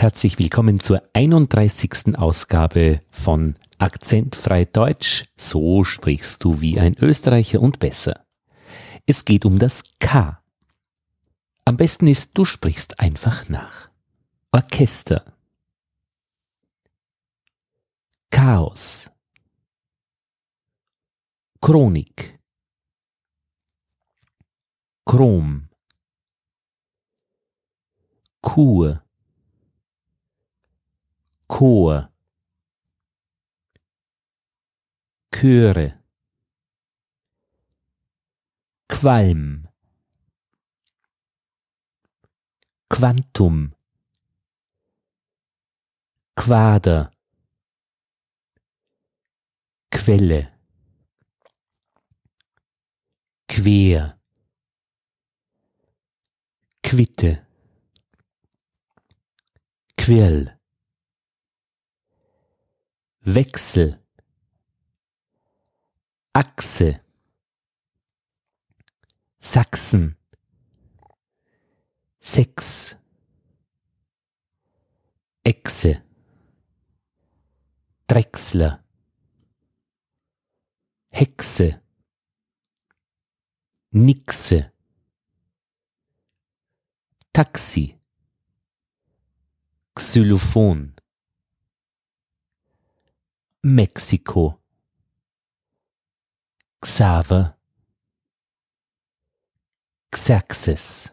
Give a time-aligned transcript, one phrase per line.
[0.00, 2.16] Herzlich willkommen zur 31.
[2.16, 5.26] Ausgabe von Akzentfrei Deutsch.
[5.36, 8.24] So sprichst du wie ein Österreicher und besser.
[9.04, 10.42] Es geht um das K.
[11.66, 13.90] Am besten ist, du sprichst einfach nach.
[14.52, 15.34] Orchester.
[18.30, 19.10] Chaos.
[21.60, 22.40] Chronik.
[25.04, 25.68] Chrom.
[28.40, 29.02] Kur.
[31.50, 32.08] Chor.
[35.34, 35.98] Chöre.
[38.88, 39.68] Qualm.
[42.88, 43.74] Quantum.
[46.36, 47.10] Quader.
[49.90, 50.52] Quelle.
[53.48, 54.16] Quer.
[56.82, 57.46] Quitte.
[59.96, 60.59] Quell.
[63.22, 64.00] Wechsel.
[66.32, 67.00] Achse.
[69.38, 70.16] Sachsen.
[72.20, 72.96] Sex.
[75.44, 76.02] Echse.
[78.08, 78.82] Drechsler.
[81.12, 81.80] Hexe.
[83.92, 84.72] Nixe.
[87.32, 87.98] Taxi.
[89.94, 90.94] Xylophon.
[93.62, 94.58] Mexiko.
[96.80, 97.58] Xaver.
[100.10, 101.12] Xerxes.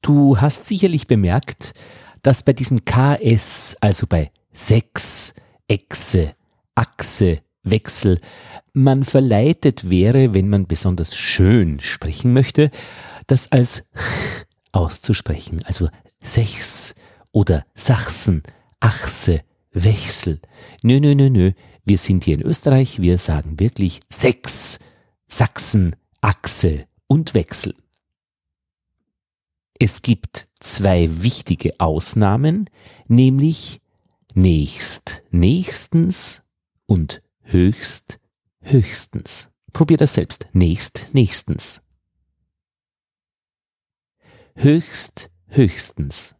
[0.00, 1.74] Du hast sicherlich bemerkt,
[2.22, 5.34] dass bei diesem KS, also bei Sex,
[5.66, 6.36] Echse,
[6.76, 8.20] Achse, Wechsel,
[8.72, 12.70] man verleitet wäre, wenn man besonders schön sprechen möchte,
[13.26, 15.88] das als ch auszusprechen, also
[16.22, 16.94] Sechs
[17.32, 18.42] oder Sachsen,
[18.80, 19.42] Achse,
[19.72, 20.40] Wechsel.
[20.82, 21.52] Nö, nö, nö, nö.
[21.84, 24.78] Wir sind hier in Österreich, wir sagen wirklich Sex,
[25.26, 27.74] Sachsen, Achse und Wechsel.
[29.78, 32.70] Es gibt zwei wichtige Ausnahmen,
[33.08, 33.80] nämlich
[34.34, 36.42] nächst, nächstens
[36.86, 38.20] und höchst,
[38.60, 39.48] höchstens.
[39.72, 40.46] Probier das selbst.
[40.52, 41.82] Nächst, nächstens.
[44.54, 46.36] Höchst, höchstens.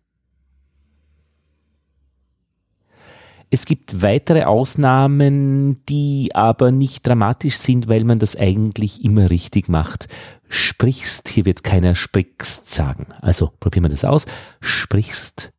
[3.55, 9.69] Es gibt weitere Ausnahmen, die aber nicht dramatisch sind, weil man das eigentlich immer richtig
[9.69, 10.09] macht.
[10.49, 13.09] Sprichst, hier wird keiner sprichst sagen.
[13.21, 14.25] Also probieren wir das aus.
[14.63, 15.53] Sprichst,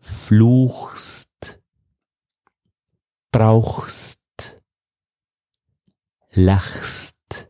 [0.00, 1.58] fluchst,
[3.32, 4.20] brauchst,
[6.34, 7.48] lachst,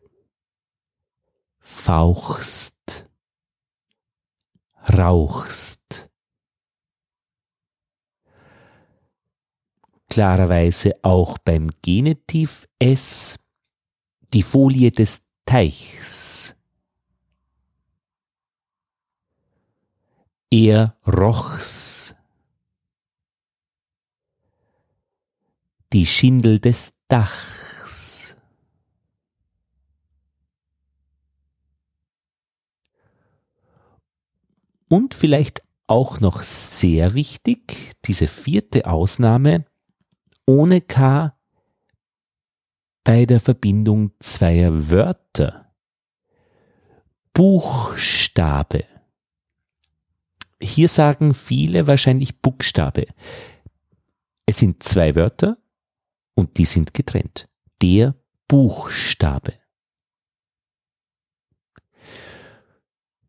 [1.59, 3.07] fauchst,
[4.89, 6.10] rauchst.
[10.11, 13.39] Klarerweise auch beim Genitiv S
[14.35, 16.55] die Folie des Teichs.
[20.51, 22.15] Er roch's.
[25.93, 28.37] Die Schindel des Dachs.
[34.89, 39.65] Und vielleicht auch noch sehr wichtig, diese vierte Ausnahme,
[40.51, 41.39] ohne K
[43.05, 45.73] bei der Verbindung zweier Wörter.
[47.33, 48.85] Buchstabe.
[50.61, 53.07] Hier sagen viele wahrscheinlich Buchstabe.
[54.45, 55.57] Es sind zwei Wörter
[56.35, 57.49] und die sind getrennt.
[57.81, 58.17] Der
[58.49, 59.55] Buchstabe.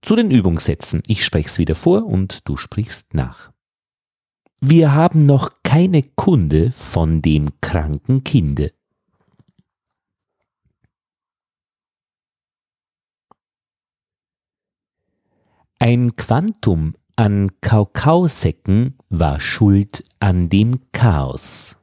[0.02, 1.04] Zu den Übungssätzen.
[1.06, 3.54] Ich spreche es wieder vor und du sprichst nach.
[4.64, 8.72] Wir haben noch keine Kunde von dem kranken Kinde.
[15.80, 21.80] Ein Quantum an Kakaosäcken war schuld an dem Chaos.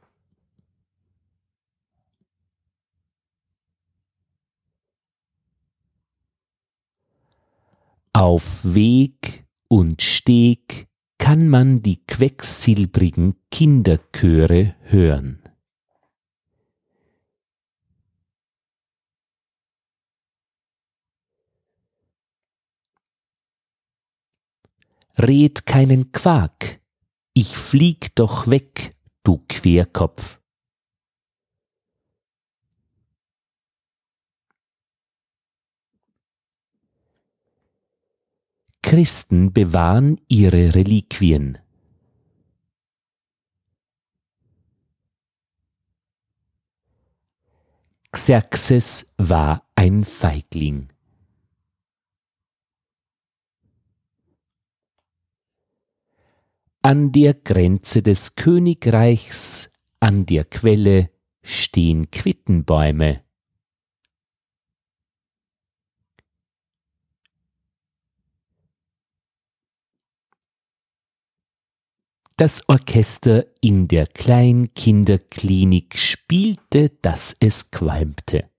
[8.13, 10.88] Auf Weg und Steg
[11.19, 15.43] kann man die quecksilbrigen Kinderchöre hören.
[25.19, 26.79] Red keinen Quark,
[27.33, 28.93] ich flieg doch weg,
[29.23, 30.38] du Querkopf.
[38.89, 41.59] Christen bewahren ihre Reliquien.
[48.11, 50.87] Xerxes war ein Feigling.
[56.81, 61.11] An der Grenze des Königreichs, an der Quelle,
[61.43, 63.23] stehen Quittenbäume.
[72.39, 78.49] Das Orchester in der Kleinkinderklinik spielte, dass es qualmte.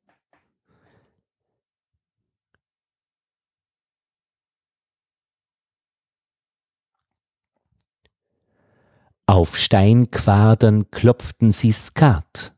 [9.25, 12.55] Auf Steinquadern klopften sie Skat.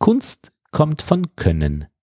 [0.00, 1.93] Kunst kommt von Können.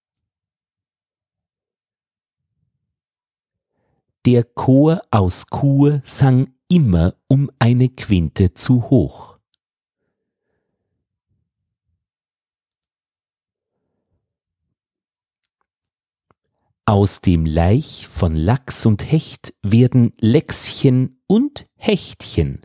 [4.25, 9.39] Der Chor aus Chur sang immer um eine Quinte zu hoch.
[16.85, 22.61] Aus dem Laich von Lachs und Hecht werden Lechschen und Hechtchen.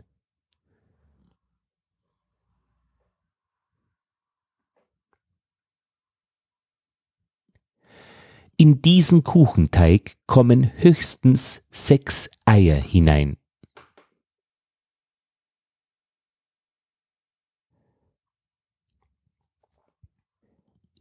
[8.59, 13.37] In diesen Kuchenteig kommen höchstens sechs Eier hinein.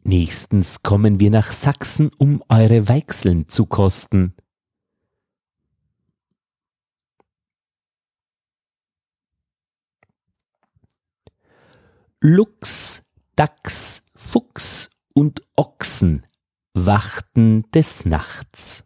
[0.03, 4.35] Nächstens kommen wir nach Sachsen, um eure Weichseln zu kosten.
[12.21, 13.03] Luchs,
[13.35, 16.26] Dachs, Fuchs und Ochsen
[16.79, 18.85] Wachten des Nachts.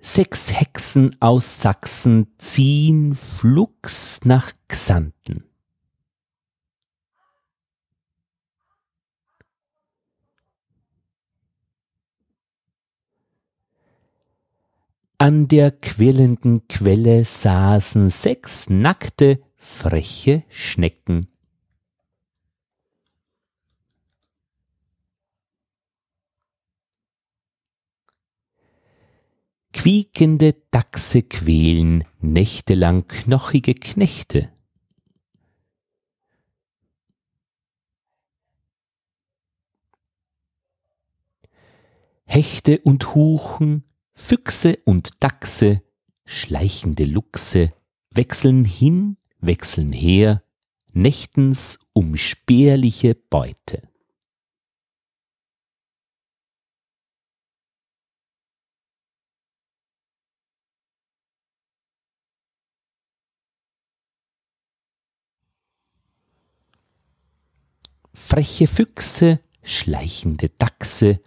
[0.00, 5.49] Sechs Hexen aus Sachsen ziehen flugs nach Xanten.
[15.22, 21.26] An der quillenden Quelle saßen sechs nackte, freche Schnecken.
[29.74, 34.50] Quiekende Dachse quälen nächtelang knochige Knechte.
[42.24, 43.84] Hechte und Huchen
[44.22, 45.82] Füchse und Dachse,
[46.24, 47.72] schleichende Luchse,
[48.10, 50.44] wechseln hin, wechseln her,
[50.92, 53.88] nächtens um spärliche Beute.
[68.14, 71.20] Freche Füchse, schleichende Dachse,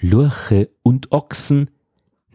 [0.00, 1.70] Lurche und Ochsen,